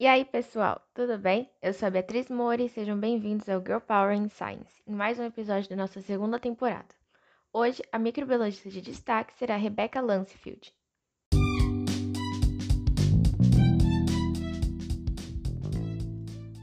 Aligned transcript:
E 0.00 0.06
aí, 0.06 0.24
pessoal, 0.24 0.80
tudo 0.94 1.18
bem? 1.18 1.50
Eu 1.60 1.74
sou 1.74 1.86
a 1.86 1.90
Beatriz 1.90 2.30
Mori 2.30 2.64
e 2.64 2.68
sejam 2.70 2.98
bem-vindos 2.98 3.46
ao 3.50 3.60
Girl 3.60 3.80
Power 3.80 4.16
in 4.16 4.30
Science, 4.30 4.82
em 4.86 4.94
mais 4.94 5.18
um 5.18 5.24
episódio 5.24 5.68
da 5.68 5.76
nossa 5.76 6.00
segunda 6.00 6.38
temporada. 6.38 6.88
Hoje, 7.52 7.82
a 7.92 7.98
microbiologista 7.98 8.70
de 8.70 8.80
destaque 8.80 9.34
será 9.34 9.56
Rebecca 9.56 10.00
Lansfield. 10.00 10.72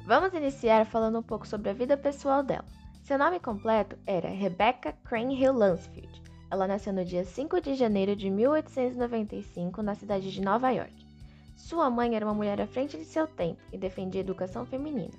Vamos 0.08 0.34
iniciar 0.34 0.88
falando 0.88 1.20
um 1.20 1.24
pouco 1.24 1.48
sobre 1.48 1.70
a 1.70 1.74
vida 1.74 1.96
pessoal 1.96 2.42
dela. 2.42 2.66
Seu 3.04 3.20
nome 3.20 3.40
completo 3.40 3.96
era 4.08 4.30
Rebecca 4.30 4.94
Crane 5.04 5.40
Hill 5.40 5.54
Lansfield. 5.54 6.24
Ela 6.50 6.68
nasceu 6.68 6.92
no 6.92 7.06
dia 7.06 7.24
5 7.24 7.62
de 7.62 7.76
janeiro 7.76 8.16
de 8.16 8.32
1895 8.32 9.84
na 9.84 9.94
cidade 9.94 10.32
de 10.32 10.42
Nova 10.42 10.72
York. 10.72 11.07
Sua 11.58 11.90
mãe 11.90 12.16
era 12.16 12.24
uma 12.24 12.36
mulher 12.36 12.62
à 12.62 12.68
frente 12.68 12.98
de 12.98 13.04
seu 13.04 13.26
tempo 13.26 13.60
e 13.74 13.78
defendia 13.78 14.22
a 14.22 14.24
educação 14.24 14.64
feminina. 14.64 15.14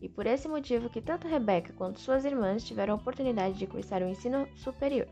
E 0.00 0.08
por 0.08 0.24
esse 0.24 0.48
motivo 0.48 0.88
que 0.88 1.02
tanto 1.02 1.26
Rebecca 1.26 1.74
quanto 1.74 1.98
suas 1.98 2.24
irmãs 2.24 2.64
tiveram 2.64 2.94
a 2.94 2.96
oportunidade 2.96 3.58
de 3.58 3.66
cursar 3.66 4.00
o 4.00 4.08
ensino 4.08 4.48
superior. 4.54 5.08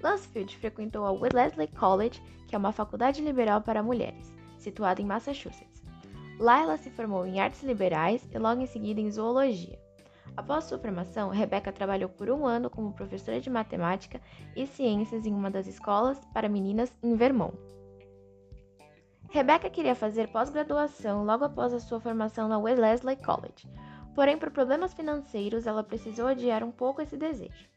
Lansfield 0.00 0.56
frequentou 0.56 1.04
a 1.04 1.10
Wellesley 1.10 1.66
College, 1.66 2.22
que 2.46 2.54
é 2.54 2.58
uma 2.58 2.72
faculdade 2.72 3.20
liberal 3.20 3.60
para 3.60 3.82
mulheres, 3.82 4.32
situada 4.56 5.02
em 5.02 5.04
Massachusetts. 5.04 5.82
Lá 6.38 6.62
ela 6.62 6.76
se 6.76 6.90
formou 6.90 7.26
em 7.26 7.40
artes 7.40 7.64
liberais 7.64 8.26
e 8.32 8.38
logo 8.38 8.62
em 8.62 8.66
seguida 8.66 9.00
em 9.00 9.10
zoologia. 9.10 9.78
Após 10.36 10.64
sua 10.64 10.78
formação, 10.78 11.30
Rebecca 11.30 11.72
trabalhou 11.72 12.08
por 12.08 12.30
um 12.30 12.46
ano 12.46 12.70
como 12.70 12.92
professora 12.92 13.40
de 13.40 13.50
matemática 13.50 14.20
e 14.54 14.64
ciências 14.64 15.26
em 15.26 15.34
uma 15.34 15.50
das 15.50 15.66
escolas 15.66 16.20
para 16.32 16.48
meninas 16.48 16.94
em 17.02 17.16
Vermont. 17.16 17.58
Rebecca 19.30 19.68
queria 19.68 19.94
fazer 19.94 20.28
pós-graduação 20.28 21.24
logo 21.24 21.44
após 21.44 21.74
a 21.74 21.80
sua 21.80 22.00
formação 22.00 22.48
na 22.48 22.58
Wellesley 22.58 23.16
College, 23.16 23.68
porém, 24.14 24.38
por 24.38 24.50
problemas 24.50 24.94
financeiros, 24.94 25.66
ela 25.66 25.84
precisou 25.84 26.26
adiar 26.26 26.64
um 26.64 26.70
pouco 26.70 27.02
esse 27.02 27.16
desejo. 27.16 27.68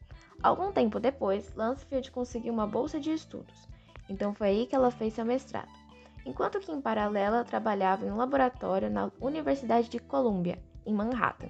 Algum 0.42 0.72
tempo 0.72 0.98
depois, 0.98 1.54
Lansfield 1.54 2.10
conseguiu 2.10 2.52
uma 2.52 2.66
bolsa 2.66 2.98
de 2.98 3.12
estudos, 3.12 3.68
então 4.08 4.34
foi 4.34 4.48
aí 4.48 4.66
que 4.66 4.74
ela 4.74 4.90
fez 4.90 5.12
seu 5.14 5.24
mestrado 5.24 5.82
enquanto 6.24 6.60
que 6.60 6.72
em 6.72 6.80
paralelo 6.80 7.44
trabalhava 7.44 8.06
em 8.06 8.10
um 8.10 8.16
laboratório 8.16 8.90
na 8.90 9.10
Universidade 9.20 9.88
de 9.88 9.98
Columbia, 9.98 10.58
em 10.86 10.94
Manhattan, 10.94 11.48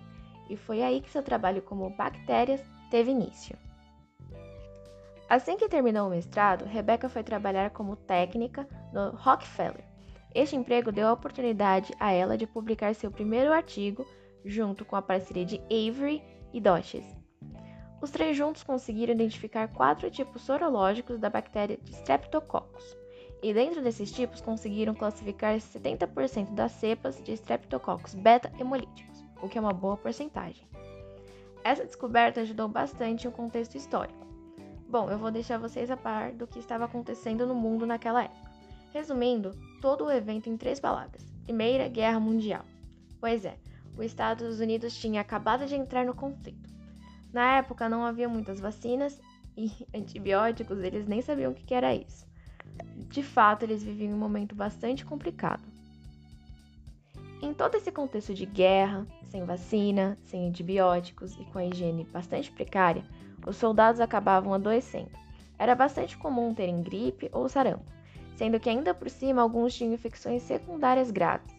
e 0.49 0.57
foi 0.57 0.83
aí 0.83 1.01
que 1.01 1.11
seu 1.11 1.23
trabalho 1.23 1.63
como 1.63 1.91
bactérias 1.91 2.63
teve 2.91 3.11
início. 3.11 3.57
Assim 5.29 5.57
que 5.57 5.69
terminou 5.69 6.09
o 6.09 6.11
mestrado, 6.11 6.65
Rebecca 6.65 7.09
foi 7.09 7.23
trabalhar 7.23 7.71
como 7.71 7.97
técnica 7.97 8.69
no 8.93 9.11
Rockefeller. 9.11 9.85
Este 10.35 10.57
emprego 10.57 10.91
deu 10.91 11.09
a 11.09 11.13
oportunidade 11.13 11.93
a 12.01 12.11
ela 12.13 12.39
de 12.39 12.47
publicar 12.47 12.95
seu 12.95 13.11
primeiro 13.11 13.53
artigo 13.53 14.07
junto 14.45 14.85
com 14.85 14.97
a 14.97 15.03
parceria 15.03 15.45
de 15.45 15.61
Avery 15.65 16.23
e 16.53 16.61
Dodges. 16.61 17.05
Os 18.01 18.11
três 18.11 18.37
juntos 18.37 18.63
conseguiram 18.63 19.15
identificar 19.15 19.69
quatro 19.69 20.11
tipos 20.11 20.43
sorológicos 20.43 21.19
da 21.19 21.31
bactéria 21.31 21.77
de 21.77 21.93
Streptococcus 21.93 22.97
e 23.43 23.53
dentro 23.53 23.83
desses 23.83 24.11
tipos 24.11 24.41
conseguiram 24.41 24.95
classificar 24.95 25.57
70% 25.57 26.55
das 26.55 26.73
cepas 26.73 27.23
de 27.23 27.33
Streptococcus 27.33 28.15
beta-hemolíticos, 28.15 29.25
o 29.41 29.49
que 29.49 29.59
é 29.59 29.61
uma 29.61 29.73
boa 29.73 29.97
porcentagem. 29.97 30.67
Essa 31.63 31.85
descoberta 31.85 32.41
ajudou 32.41 32.69
bastante 32.69 33.29
o 33.29 33.33
contexto 33.33 33.77
histórico. 33.77 34.27
Bom, 34.89 35.11
eu 35.11 35.19
vou 35.19 35.31
deixar 35.31 35.59
vocês 35.59 35.91
a 35.91 35.97
par 35.97 36.33
do 36.33 36.47
que 36.47 36.59
estava 36.59 36.87
acontecendo 36.87 37.47
no 37.47 37.55
mundo 37.55 37.87
naquela 37.87 38.25
época. 38.25 38.52
Resumindo, 38.93 39.53
todo 39.81 40.05
o 40.05 40.11
evento 40.11 40.49
em 40.49 40.57
três 40.57 40.79
palavras: 40.81 41.25
Primeira 41.45 41.89
Guerra 41.89 42.21
Mundial. 42.21 42.65
Pois 43.21 43.45
é, 43.45 43.57
os 43.97 44.05
Estados 44.05 44.61
Unidos 44.61 44.97
tinha 44.97 45.21
acabado 45.21 45.67
de 45.67 45.75
entrar 45.75 46.05
no 46.05 46.15
conflito. 46.15 46.71
Na 47.33 47.57
época 47.57 47.89
não 47.89 48.05
havia 48.05 48.29
muitas 48.29 48.61
vacinas 48.61 49.21
e 49.57 49.71
antibióticos, 49.95 50.79
eles 50.81 51.07
nem 51.07 51.23
sabiam 51.23 51.53
o 51.53 51.55
que 51.55 51.75
era 51.75 51.95
isso 51.95 52.31
de 53.13 53.23
fato 53.23 53.63
eles 53.63 53.83
viviam 53.83 54.15
um 54.15 54.19
momento 54.19 54.55
bastante 54.55 55.05
complicado. 55.05 55.63
Em 57.43 57.53
todo 57.53 57.75
esse 57.75 57.93
contexto 57.93 58.33
de 58.33 58.47
guerra, 58.47 59.07
sem 59.25 59.45
vacina, 59.45 60.17
sem 60.25 60.49
antibióticos 60.49 61.37
e 61.39 61.45
com 61.47 61.59
a 61.59 61.67
higiene 61.67 62.05
bastante 62.05 62.51
precária, 62.51 63.05
os 63.47 63.57
soldados 63.57 64.01
acabavam 64.01 64.55
adoecendo. 64.55 65.11
Era 65.59 65.75
bastante 65.75 66.17
comum 66.17 66.55
terem 66.55 66.83
gripe 66.83 67.29
ou 67.33 67.49
sarampo, 67.49 67.85
sendo 68.37 68.59
que 68.61 68.71
ainda 68.71 68.95
por 68.95 69.11
cima 69.11 69.43
alguns 69.43 69.75
tinham 69.75 69.93
infecções 69.93 70.43
secundárias 70.43 71.11
graves. 71.11 71.55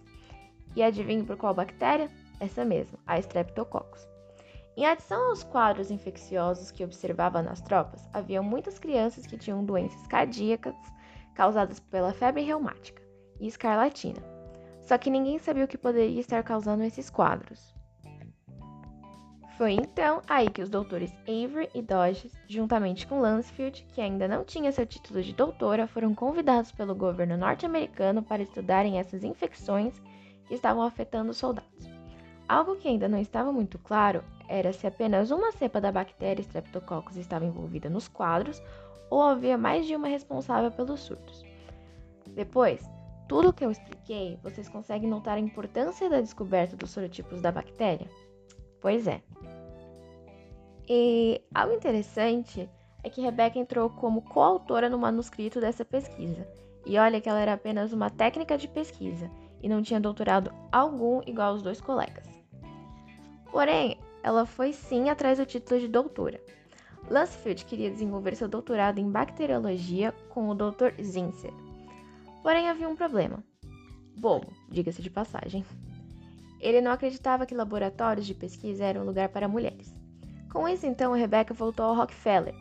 E 0.76 0.82
adivinhe 0.82 1.24
por 1.24 1.38
qual 1.38 1.54
bactéria? 1.54 2.10
Essa 2.40 2.66
mesma, 2.66 3.00
a 3.06 3.20
Streptococcus. 3.20 4.08
Em 4.76 4.86
adição 4.86 5.30
aos 5.30 5.44
quadros 5.44 5.92
infecciosos 5.92 6.72
que 6.72 6.84
observava 6.84 7.44
nas 7.44 7.62
tropas, 7.62 8.10
havia 8.12 8.42
muitas 8.42 8.80
crianças 8.80 9.28
que 9.28 9.38
tinham 9.38 9.64
doenças 9.64 10.08
cardíacas 10.08 10.76
causadas 11.36 11.80
pela 11.80 12.12
febre 12.12 12.42
reumática 12.42 13.02
e 13.40 13.48
escarlatina. 13.48 14.22
Só 14.82 14.98
que 14.98 15.12
ninguém 15.12 15.38
sabia 15.38 15.66
o 15.66 15.68
que 15.68 15.78
poderia 15.78 16.20
estar 16.20 16.44
causando 16.44 16.84
esses 16.84 17.10
quadros. 17.10 17.74
Foi 19.58 19.74
então 19.74 20.22
aí 20.28 20.50
que 20.50 20.64
os 20.64 20.70
doutores 20.70 21.14
Avery 21.28 21.70
e 21.76 21.82
Dodges, 21.82 22.34
juntamente 22.48 23.06
com 23.06 23.22
Lansfield, 23.22 23.86
que 23.94 24.02
ainda 24.02 24.28
não 24.28 24.44
tinha 24.44 24.72
seu 24.72 24.86
título 24.86 25.22
de 25.22 25.32
doutora, 25.32 25.86
foram 25.86 26.16
convidados 26.16 26.72
pelo 26.72 26.96
governo 26.96 27.38
norte-americano 27.38 28.24
para 28.24 28.42
estudarem 28.42 28.98
essas 28.98 29.24
infecções 29.24 30.02
que 30.48 30.56
estavam 30.56 30.82
afetando 30.82 31.30
os 31.30 31.38
soldados. 31.38 31.88
Algo 32.48 32.76
que 32.78 32.88
ainda 32.88 33.08
não 33.08 33.20
estava 33.20 33.52
muito 33.52 33.78
claro 33.78 34.24
era 34.48 34.74
se 34.74 34.88
apenas 34.88 35.30
uma 35.30 35.52
cepa 35.52 35.80
da 35.80 35.92
bactéria 35.92 36.42
Streptococcus 36.42 37.16
estava 37.16 37.46
envolvida 37.46 37.90
nos 37.90 38.08
quadros 38.08 38.62
ou 39.10 39.22
havia 39.22 39.58
mais 39.58 39.86
de 39.86 39.96
uma 39.96 40.08
responsável 40.08 40.72
pelos 40.72 41.02
surtos. 41.02 41.46
Depois, 42.32 42.84
tudo 43.30 43.50
o 43.50 43.54
que 43.54 43.64
eu 43.64 43.72
expliquei, 43.72 44.40
vocês 44.42 44.68
conseguem 44.68 45.10
notar 45.10 45.38
a 45.38 45.40
importância 45.40 46.10
da 46.10 46.20
descoberta 46.20 46.76
dos 46.76 46.90
sorotipos 46.90 47.40
da 47.40 47.52
bactéria? 47.52 48.08
Pois 48.82 49.08
é. 49.08 49.22
E 50.88 51.42
algo 51.54 51.74
interessante 51.74 52.70
é 53.04 53.10
que 53.10 53.22
Rebecca 53.22 53.60
entrou 53.60 53.90
como 53.90 54.22
coautora 54.22 54.90
no 54.90 54.98
manuscrito 54.98 55.60
dessa 55.60 55.86
pesquisa. 55.86 56.48
E 56.86 56.98
olha 56.98 57.22
que 57.22 57.30
ela 57.30 57.40
era 57.40 57.54
apenas 57.54 57.94
uma 57.94 58.10
técnica 58.10 58.58
de 58.58 58.68
pesquisa 58.68 59.30
e 59.62 59.70
não 59.70 59.82
tinha 59.82 60.00
doutorado 60.00 60.54
algum 60.72 61.22
igual 61.26 61.52
aos 61.52 61.62
dois 61.62 61.80
colegas. 61.80 62.28
Porém, 63.52 63.98
ela 64.22 64.46
foi 64.46 64.74
sim 64.74 65.10
atrás 65.10 65.38
do 65.38 65.46
título 65.46 65.80
de 65.80 65.88
doutora. 65.88 66.42
Lansfield 67.10 67.66
queria 67.66 67.90
desenvolver 67.90 68.36
seu 68.36 68.48
doutorado 68.48 69.00
em 69.00 69.10
bacteriologia 69.10 70.14
com 70.30 70.50
o 70.50 70.56
Dr. 70.56 71.02
Zinsser. 71.02 71.54
Porém, 72.42 72.70
havia 72.70 72.90
um 72.90 72.96
problema. 72.96 73.44
Bobo, 74.16 74.48
diga-se 74.70 75.02
de 75.02 75.10
passagem. 75.10 75.66
Ele 76.60 76.82
não 76.82 76.92
acreditava 76.92 77.46
que 77.46 77.54
laboratórios 77.56 78.26
de 78.26 78.34
pesquisa 78.34 78.86
eram 78.86 79.02
um 79.02 79.06
lugar 79.06 79.30
para 79.30 79.48
mulheres. 79.48 79.93
Com 80.54 80.70
isso, 80.70 80.86
então, 80.86 81.14
Rebecca 81.14 81.52
voltou 81.52 81.88
ao 81.88 81.96
Rockefeller 81.96 82.54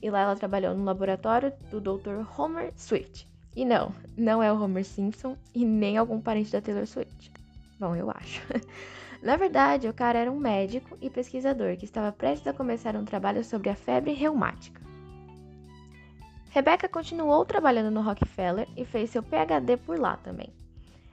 e 0.00 0.08
lá 0.08 0.20
ela 0.20 0.36
trabalhou 0.36 0.72
no 0.72 0.84
laboratório 0.84 1.52
do 1.68 1.80
Dr. 1.80 2.24
Homer 2.38 2.72
Swift. 2.76 3.28
E 3.56 3.64
não, 3.64 3.92
não 4.16 4.40
é 4.40 4.52
o 4.52 4.62
Homer 4.62 4.84
Simpson 4.84 5.36
e 5.52 5.64
nem 5.64 5.98
algum 5.98 6.20
parente 6.20 6.52
da 6.52 6.60
Taylor 6.60 6.86
Swift. 6.86 7.32
Bom, 7.78 7.96
eu 7.96 8.08
acho. 8.08 8.40
Na 9.20 9.36
verdade, 9.36 9.88
o 9.88 9.92
cara 9.92 10.20
era 10.20 10.30
um 10.30 10.38
médico 10.38 10.96
e 11.02 11.10
pesquisador 11.10 11.76
que 11.76 11.84
estava 11.84 12.12
prestes 12.12 12.46
a 12.46 12.54
começar 12.54 12.94
um 12.94 13.04
trabalho 13.04 13.44
sobre 13.44 13.68
a 13.68 13.74
febre 13.74 14.12
reumática. 14.12 14.80
Rebecca 16.50 16.88
continuou 16.88 17.44
trabalhando 17.44 17.90
no 17.90 18.00
Rockefeller 18.00 18.68
e 18.76 18.84
fez 18.84 19.10
seu 19.10 19.22
PhD 19.22 19.76
por 19.76 19.98
lá 19.98 20.16
também. 20.16 20.50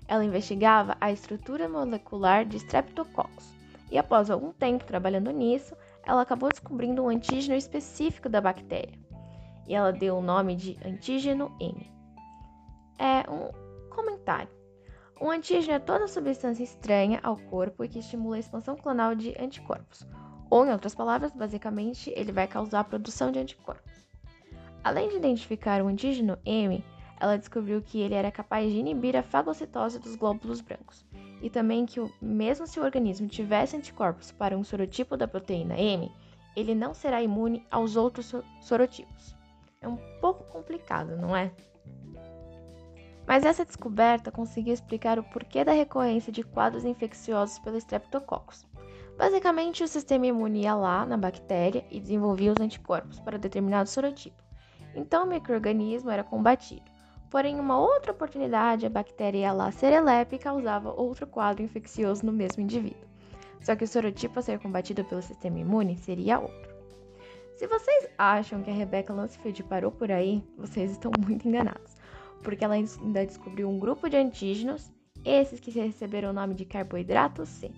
Ela 0.08 0.24
investigava 0.24 0.96
a 1.02 1.12
estrutura 1.12 1.68
molecular 1.68 2.46
de 2.46 2.58
Streptococcus 2.58 3.52
e, 3.92 3.98
após 3.98 4.30
algum 4.30 4.52
tempo 4.54 4.86
trabalhando 4.86 5.32
nisso, 5.32 5.76
ela 6.08 6.22
acabou 6.22 6.50
descobrindo 6.50 7.04
um 7.04 7.10
antígeno 7.10 7.58
específico 7.58 8.30
da 8.30 8.40
bactéria 8.40 8.98
e 9.68 9.76
ela 9.76 9.92
deu 9.92 10.18
o 10.18 10.22
nome 10.22 10.56
de 10.56 10.78
antígeno 10.84 11.54
M. 11.60 11.92
É 12.98 13.30
um 13.30 13.52
comentário. 13.90 14.50
Um 15.20 15.30
antígeno 15.30 15.74
é 15.74 15.80
toda 15.80 16.08
substância 16.08 16.64
estranha 16.64 17.20
ao 17.22 17.36
corpo 17.36 17.84
e 17.84 17.90
que 17.90 18.00
estimula 18.00 18.38
a 18.38 18.40
expansão 18.40 18.78
clonal 18.78 19.14
de 19.14 19.36
anticorpos. 19.38 20.08
Ou, 20.50 20.66
em 20.66 20.72
outras 20.72 20.96
palavras, 20.96 21.34
basicamente, 21.34 22.14
ele 22.16 22.32
vai 22.32 22.48
causar 22.48 22.80
a 22.80 22.84
produção 22.86 23.30
de 23.30 23.40
anticorpos. 23.40 24.08
Além 24.82 25.10
de 25.10 25.18
identificar 25.18 25.82
o 25.82 25.88
antígeno 25.88 26.38
M, 26.46 26.82
ela 27.20 27.38
descobriu 27.38 27.82
que 27.82 28.00
ele 28.00 28.14
era 28.14 28.32
capaz 28.32 28.72
de 28.72 28.78
inibir 28.78 29.16
a 29.16 29.24
fagocitose 29.24 30.00
dos 30.00 30.16
glóbulos 30.16 30.62
brancos, 30.62 31.06
e 31.42 31.50
também 31.50 31.86
que, 31.86 32.00
mesmo 32.22 32.66
se 32.68 32.80
o 32.80 32.84
organismo 32.84 33.28
tivesse 33.28 33.76
anticorpos 33.76 34.32
para 34.32 34.58
um 34.58 34.64
sorotipo 34.64 35.18
da 35.18 35.28
proteína 35.28 35.80
M, 35.80 36.12
ele 36.56 36.74
não 36.74 36.94
será 36.94 37.22
imune 37.22 37.66
aos 37.70 37.96
outros 37.96 38.34
sorotipos. 38.62 39.36
É 39.80 39.88
um 39.88 39.98
pouco 40.20 40.44
complicado, 40.46 41.16
não 41.16 41.36
é? 41.36 41.52
Mas 43.28 43.46
essa 43.46 43.66
descoberta 43.66 44.32
conseguiu 44.32 44.74
explicar 44.74 45.20
o 45.20 45.24
porquê 45.24 45.64
da 45.64 45.74
recorrência 45.74 46.32
de 46.32 46.44
quadros 46.44 46.86
infecciosos 46.86 47.60
pelo 47.60 47.78
Streptococcus. 47.78 48.66
Basicamente, 49.18 49.84
o 49.84 49.88
sistema 49.88 50.28
imune 50.28 50.62
ia 50.62 50.76
lá 50.76 51.06
na 51.06 51.18
bactéria 51.18 51.86
e 51.92 52.00
desenvolvia 52.00 52.54
os 52.54 52.62
anticorpos 52.62 53.20
para 53.20 53.38
determinado 53.38 53.90
sorotipo. 53.90 54.42
Então, 54.96 55.26
o 55.26 55.28
microorganismo 55.28 56.10
era 56.10 56.24
combatido. 56.24 56.97
Porém, 57.30 57.60
uma 57.60 57.78
outra 57.78 58.12
oportunidade, 58.12 58.86
a 58.86 58.90
bactéria 58.90 59.40
ia 59.40 59.54
lá 59.54 59.72
serelepe 59.72 60.38
e 60.38 60.40
causava 60.40 60.94
outro 60.94 61.28
quadro 61.28 61.62
infeccioso 61.62 62.26
no 62.26 62.32
mesmo 62.32 62.64
indivíduo. 62.64 63.08
Só 63.62 63.76
que 63.76 63.84
o 63.84 63.88
sorotipo 63.88 64.40
a 64.40 64.42
ser 64.42 64.60
combatido 64.60 65.04
pelo 65.04 65.22
sistema 65.22 65.60
imune 65.60 65.98
seria 65.98 66.40
outro. 66.40 66.78
Se 67.56 67.68
vocês 67.68 68.08
acham 68.18 68.62
que 68.62 68.70
a 68.70 68.74
Rebecca 68.74 69.12
Lansfield 69.12 69.64
parou 69.64 69.92
por 69.92 70.12
aí, 70.12 70.44
vocês 70.58 70.92
estão 70.92 71.12
muito 71.20 71.48
enganados, 71.48 71.98
porque 72.44 72.64
ela 72.64 72.76
ainda 72.76 73.26
descobriu 73.26 73.68
um 73.68 73.80
grupo 73.80 74.08
de 74.10 74.16
antígenos, 74.16 74.94
esses 75.26 75.60
que 75.60 75.72
receberam 75.72 76.30
o 76.30 76.34
nome 76.34 76.54
de 76.54 76.66
carboidrato 76.66 77.46
C. 77.46 77.72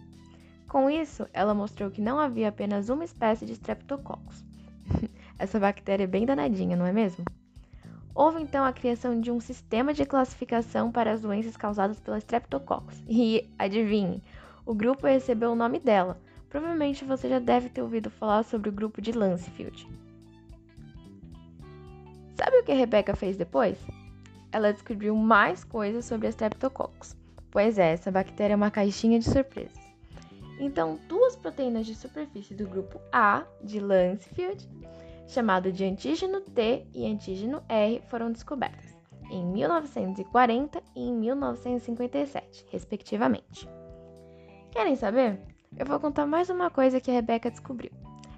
Com 0.68 0.90
isso, 0.90 1.26
ela 1.34 1.56
mostrou 1.56 1.90
que 1.90 2.02
não 2.02 2.20
havia 2.20 2.50
apenas 2.50 2.90
uma 2.90 3.04
espécie 3.04 3.46
de 3.46 3.54
Streptococcus. 3.54 4.46
Essa 5.40 5.60
bactéria 5.60 6.04
é 6.04 6.08
bem 6.08 6.26
danadinha, 6.26 6.76
não 6.76 6.86
é 6.86 6.92
mesmo? 6.92 7.26
Houve 8.20 8.42
então 8.42 8.66
a 8.66 8.74
criação 8.74 9.22
de 9.22 9.32
um 9.32 9.40
sistema 9.40 9.94
de 9.94 10.06
classificação 10.06 10.92
para 10.92 11.14
as 11.14 11.22
doenças 11.22 11.56
causadas 11.56 12.02
pela 12.02 12.18
Streptococcus. 12.18 13.02
E 13.08 13.50
adivinhe, 13.58 14.22
o 14.66 14.74
grupo 14.74 15.08
recebeu 15.08 15.54
o 15.54 15.56
nome 15.56 15.80
dela. 15.80 16.20
Provavelmente 16.50 17.06
você 17.06 17.30
já 17.30 17.40
deve 17.40 17.70
ter 17.70 17.82
ouvido 17.82 18.10
falar 18.10 18.44
sobre 18.44 18.68
o 18.68 18.74
grupo 18.74 19.02
de 19.02 19.14
Lancefield. 19.14 19.88
Sabe 22.36 22.58
o 22.58 22.64
que 22.66 22.74
a 22.74 22.76
Rebecca 22.76 23.16
fez 23.16 23.38
depois? 23.38 23.78
Ela 24.52 24.74
descobriu 24.74 25.16
mais 25.16 25.64
coisas 25.64 26.04
sobre 26.04 26.28
a 26.28 26.30
Streptococcus. 26.30 27.16
Pois 27.50 27.80
é, 27.80 27.94
essa 27.94 28.12
bactéria 28.12 28.54
é 28.54 28.58
uma 28.58 28.70
caixinha 28.70 29.18
de 29.18 29.30
surpresas. 29.30 29.80
Então, 30.60 31.00
duas 31.08 31.38
proteínas 31.38 31.86
de 31.86 31.96
superfície 31.96 32.54
do 32.54 32.68
grupo 32.68 33.00
A 33.14 33.46
de 33.64 33.80
Lancefield, 33.80 34.68
chamado 35.30 35.72
de 35.72 35.86
antígeno 35.86 36.42
T 36.42 36.86
e 36.94 37.06
antígeno 37.06 37.64
R, 37.70 38.02
foram 38.10 38.32
descobertas 38.32 38.98
em 39.32 39.46
1940 39.46 40.84
e 40.96 41.02
em 41.02 41.14
1957, 41.14 42.66
respectivamente. 42.70 43.70
Querem 44.72 44.96
saber? 44.96 45.40
Eu 45.78 45.86
vou 45.86 46.00
contar 46.00 46.26
mais 46.26 46.50
uma 46.50 46.70
coisa 46.70 47.00
que 47.00 47.12
a 47.12 47.14
Rebecca 47.14 47.50
descobriu. 47.50 47.92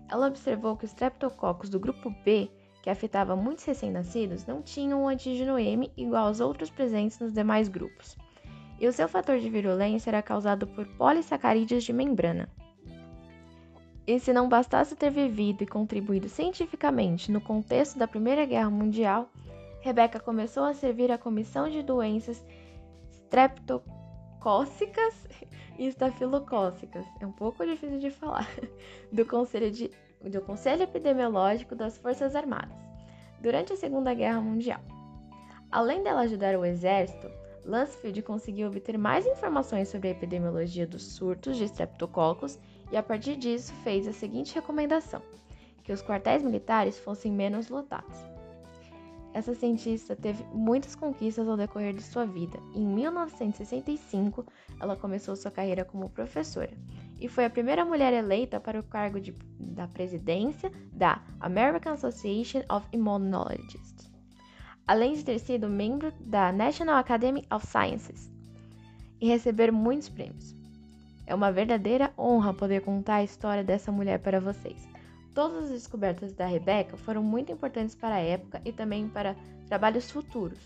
Ela 0.09 0.27
observou 0.27 0.75
que 0.75 0.85
os 0.85 0.91
streptococcus 0.91 1.69
do 1.69 1.79
grupo 1.79 2.13
B, 2.25 2.51
que 2.83 2.89
afetava 2.89 3.35
muitos 3.35 3.63
recém-nascidos, 3.63 4.45
não 4.45 4.61
tinham 4.61 5.03
o 5.03 5.07
antígeno 5.07 5.57
M 5.57 5.89
igual 5.95 6.27
aos 6.27 6.41
outros 6.41 6.69
presentes 6.69 7.17
nos 7.19 7.31
demais 7.31 7.69
grupos 7.69 8.17
e 8.81 8.87
o 8.87 8.91
seu 8.91 9.07
fator 9.07 9.39
de 9.39 9.47
virulência 9.47 10.09
era 10.09 10.23
causado 10.23 10.65
por 10.65 10.87
polissacarídeos 10.97 11.83
de 11.83 11.93
membrana. 11.93 12.49
E 14.05 14.19
se 14.19 14.33
não 14.33 14.49
bastasse 14.49 14.95
ter 14.95 15.11
vivido 15.11 15.63
e 15.63 15.67
contribuído 15.67 16.27
cientificamente 16.27 17.31
no 17.31 17.39
contexto 17.39 17.99
da 17.99 18.07
Primeira 18.07 18.45
Guerra 18.45 18.69
Mundial, 18.69 19.29
Rebecca 19.81 20.19
começou 20.19 20.63
a 20.63 20.73
servir 20.73 21.11
a 21.11 21.17
Comissão 21.17 21.69
de 21.69 21.83
Doenças 21.83 22.43
Streptocócicas 23.09 25.27
e 25.77 25.87
Estafilocócicas, 25.87 27.05
é 27.19 27.25
um 27.25 27.31
pouco 27.31 27.65
difícil 27.65 27.99
de 27.99 28.11
falar, 28.11 28.47
do 29.11 29.25
Conselho, 29.25 29.71
de, 29.71 29.91
do 30.21 30.41
Conselho 30.41 30.83
Epidemiológico 30.83 31.75
das 31.75 31.97
Forças 31.97 32.35
Armadas, 32.35 32.77
durante 33.39 33.73
a 33.73 33.77
Segunda 33.77 34.13
Guerra 34.13 34.41
Mundial. 34.41 34.81
Além 35.71 36.03
dela 36.03 36.21
ajudar 36.21 36.55
o 36.55 36.65
exército, 36.65 37.27
Lansfield 37.65 38.21
conseguiu 38.23 38.67
obter 38.67 38.97
mais 38.97 39.25
informações 39.25 39.89
sobre 39.89 40.07
a 40.07 40.11
epidemiologia 40.11 40.87
dos 40.87 41.03
surtos 41.03 41.57
de 41.57 41.65
streptococcus 41.65 42.59
e, 42.91 42.97
a 42.97 43.03
partir 43.03 43.35
disso, 43.35 43.73
fez 43.83 44.07
a 44.07 44.13
seguinte 44.13 44.55
recomendação: 44.55 45.21
que 45.83 45.91
os 45.91 46.01
quartéis 46.01 46.43
militares 46.43 46.97
fossem 46.99 47.31
menos 47.31 47.69
lotados. 47.69 48.17
Essa 49.33 49.55
cientista 49.55 50.13
teve 50.15 50.43
muitas 50.53 50.93
conquistas 50.93 51.47
ao 51.47 51.55
decorrer 51.55 51.93
de 51.93 52.03
sua 52.03 52.25
vida. 52.25 52.59
Em 52.75 52.85
1965, 52.85 54.45
ela 54.79 54.97
começou 54.97 55.35
sua 55.37 55.51
carreira 55.51 55.85
como 55.85 56.09
professora 56.09 56.73
e 57.19 57.29
foi 57.29 57.45
a 57.45 57.49
primeira 57.49 57.85
mulher 57.85 58.11
eleita 58.11 58.59
para 58.59 58.79
o 58.79 58.83
cargo 58.83 59.21
de, 59.21 59.31
da 59.57 59.87
presidência 59.87 60.69
da 60.91 61.23
American 61.39 61.93
Association 61.93 62.61
of 62.69 62.85
Immunologists 62.91 64.00
além 64.87 65.13
de 65.13 65.23
ter 65.23 65.39
sido 65.39 65.69
membro 65.69 66.11
da 66.19 66.51
National 66.51 66.95
Academy 66.95 67.45
of 67.51 67.65
Sciences 67.65 68.31
e 69.19 69.27
receber 69.27 69.71
muitos 69.71 70.09
prêmios. 70.09 70.55
É 71.25 71.35
uma 71.35 71.51
verdadeira 71.51 72.11
honra 72.17 72.53
poder 72.53 72.81
contar 72.81 73.15
a 73.15 73.23
história 73.23 73.63
dessa 73.63 73.91
mulher 73.91 74.19
para 74.19 74.39
vocês. 74.39 74.87
Todas 75.33 75.65
as 75.65 75.69
descobertas 75.69 76.33
da 76.33 76.45
Rebecca 76.45 76.97
foram 76.97 77.23
muito 77.23 77.51
importantes 77.51 77.95
para 77.95 78.15
a 78.15 78.19
época 78.19 78.61
e 78.65 78.73
também 78.73 79.07
para 79.07 79.35
trabalhos 79.67 80.11
futuros. 80.11 80.59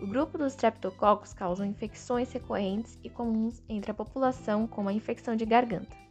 O 0.00 0.06
grupo 0.06 0.38
dos 0.38 0.52
streptococcus 0.52 1.32
causa 1.32 1.66
infecções 1.66 2.32
recorrentes 2.32 2.98
e 3.02 3.10
comuns 3.10 3.62
entre 3.68 3.90
a 3.90 3.94
população, 3.94 4.66
como 4.66 4.88
a 4.88 4.92
infecção 4.92 5.34
de 5.34 5.44
garganta. 5.44 6.03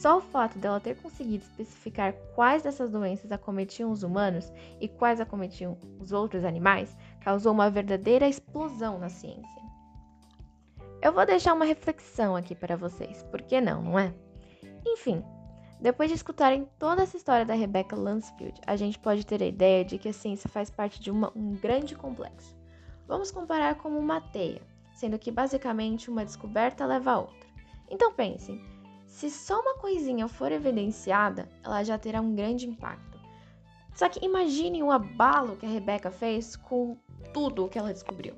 Só 0.00 0.18
o 0.18 0.20
fato 0.20 0.58
dela 0.58 0.78
ter 0.78 0.94
conseguido 0.96 1.44
especificar 1.44 2.12
quais 2.34 2.62
dessas 2.62 2.90
doenças 2.90 3.32
acometiam 3.32 3.90
os 3.90 4.02
humanos 4.02 4.52
e 4.78 4.88
quais 4.88 5.20
acometiam 5.20 5.78
os 5.98 6.12
outros 6.12 6.44
animais 6.44 6.94
causou 7.20 7.52
uma 7.52 7.70
verdadeira 7.70 8.28
explosão 8.28 8.98
na 8.98 9.08
ciência. 9.08 9.62
Eu 11.00 11.12
vou 11.12 11.24
deixar 11.24 11.54
uma 11.54 11.64
reflexão 11.64 12.36
aqui 12.36 12.54
para 12.54 12.76
vocês, 12.76 13.22
por 13.24 13.40
que 13.40 13.60
não, 13.60 13.82
não 13.82 13.98
é? 13.98 14.12
Enfim, 14.84 15.24
depois 15.80 16.10
de 16.10 16.16
escutarem 16.16 16.68
toda 16.78 17.02
essa 17.02 17.16
história 17.16 17.46
da 17.46 17.54
Rebecca 17.54 17.96
Lansfield, 17.96 18.60
a 18.66 18.76
gente 18.76 18.98
pode 18.98 19.24
ter 19.24 19.42
a 19.42 19.46
ideia 19.46 19.84
de 19.84 19.98
que 19.98 20.08
a 20.08 20.12
ciência 20.12 20.48
faz 20.48 20.68
parte 20.68 21.00
de 21.00 21.10
uma, 21.10 21.32
um 21.34 21.54
grande 21.54 21.94
complexo. 21.94 22.54
Vamos 23.06 23.30
comparar 23.30 23.76
como 23.76 23.98
uma 23.98 24.20
teia, 24.20 24.60
sendo 24.94 25.18
que 25.18 25.30
basicamente 25.30 26.10
uma 26.10 26.24
descoberta 26.24 26.84
leva 26.84 27.12
a 27.12 27.18
outra. 27.20 27.46
Então 27.88 28.12
pensem, 28.12 28.60
se 29.16 29.30
só 29.30 29.58
uma 29.62 29.78
coisinha 29.78 30.28
for 30.28 30.52
evidenciada, 30.52 31.48
ela 31.64 31.82
já 31.82 31.96
terá 31.96 32.20
um 32.20 32.34
grande 32.34 32.68
impacto. 32.68 33.18
Só 33.94 34.10
que 34.10 34.22
imagine 34.22 34.82
o 34.82 34.90
abalo 34.90 35.56
que 35.56 35.64
a 35.64 35.68
Rebeca 35.70 36.10
fez 36.10 36.54
com 36.54 36.98
tudo 37.32 37.64
o 37.64 37.68
que 37.70 37.78
ela 37.78 37.94
descobriu. 37.94 38.34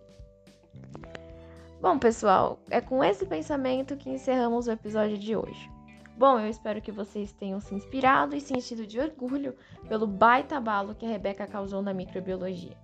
Bom, 1.80 1.98
pessoal, 1.98 2.60
é 2.70 2.80
com 2.80 3.02
esse 3.02 3.26
pensamento 3.26 3.96
que 3.96 4.08
encerramos 4.08 4.68
o 4.68 4.70
episódio 4.70 5.18
de 5.18 5.34
hoje. 5.34 5.68
Bom, 6.16 6.38
eu 6.38 6.48
espero 6.48 6.80
que 6.80 6.92
vocês 6.92 7.32
tenham 7.32 7.58
se 7.58 7.74
inspirado 7.74 8.36
e 8.36 8.40
sentido 8.40 8.86
de 8.86 9.00
orgulho 9.00 9.56
pelo 9.88 10.06
baita 10.06 10.58
abalo 10.58 10.94
que 10.94 11.04
a 11.04 11.08
Rebeca 11.08 11.44
causou 11.48 11.82
na 11.82 11.92
microbiologia. 11.92 12.76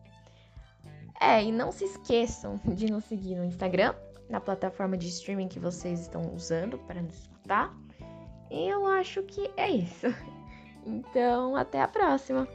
É, 1.21 1.45
e 1.45 1.53
não 1.53 1.71
se 1.71 1.85
esqueçam 1.85 2.61
de 2.65 2.91
nos 2.91 3.05
seguir 3.05 3.37
no 3.37 3.45
Instagram, 3.45 3.95
na 4.29 4.41
plataforma 4.41 4.97
de 4.97 5.07
streaming 5.07 5.47
que 5.47 5.61
vocês 5.61 6.01
estão 6.01 6.35
usando 6.35 6.77
para 6.77 7.01
nos 7.01 7.15
escutar. 7.21 7.84
Eu 8.51 8.87
acho 8.87 9.23
que 9.23 9.51
é 9.57 9.71
isso. 9.71 10.07
Então, 10.87 11.57
até 11.57 11.81
a 11.81 11.89
próxima! 11.89 12.47